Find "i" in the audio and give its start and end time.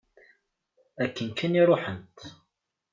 1.61-1.63